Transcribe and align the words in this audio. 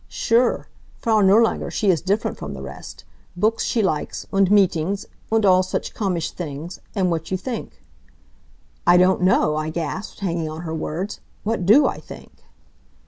Sure! 0.09 0.67
Frau 0.97 1.21
Nirlanger, 1.21 1.69
she 1.69 1.91
is 1.91 2.01
different 2.01 2.35
from 2.35 2.55
the 2.55 2.61
rest. 2.63 3.03
Books 3.37 3.63
she 3.63 3.83
likes, 3.83 4.25
und 4.33 4.49
meetings, 4.49 5.05
und 5.31 5.45
all 5.45 5.61
such 5.61 5.93
komisch 5.93 6.31
things. 6.31 6.79
And 6.95 7.11
what 7.11 7.29
you 7.29 7.37
think!" 7.37 7.83
"I 8.87 8.97
don't 8.97 9.21
know," 9.21 9.55
I 9.55 9.69
gasped, 9.69 10.21
hanging 10.21 10.49
on 10.49 10.61
her 10.61 10.73
words, 10.73 11.19
"what 11.43 11.67
DO 11.67 11.85
I 11.85 11.99
think?" 11.99 12.31